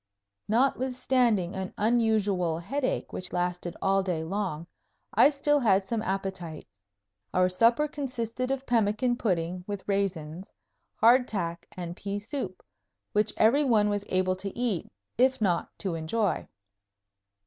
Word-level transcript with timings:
Notwithstanding 0.47 1.53
an 1.53 1.75
unusual 1.77 2.57
headache 2.57 3.13
which 3.13 3.31
lasted 3.31 3.77
all 3.83 4.01
day 4.01 4.23
long, 4.23 4.65
I 5.13 5.29
still 5.29 5.59
had 5.59 5.83
some 5.83 6.01
appetite. 6.01 6.65
Our 7.35 7.49
supper 7.49 7.87
consisted 7.87 8.49
of 8.49 8.65
pemmican 8.65 9.15
pudding 9.17 9.63
with 9.67 9.87
raisins, 9.87 10.51
hard 10.95 11.27
tack 11.27 11.67
and 11.77 11.95
pea 11.95 12.17
soup, 12.17 12.63
which 13.11 13.31
every 13.37 13.63
one 13.63 13.89
was 13.89 14.03
able 14.09 14.35
to 14.37 14.49
eat, 14.57 14.91
if 15.19 15.39
not 15.39 15.69
to 15.77 15.93
enjoy. 15.93 16.47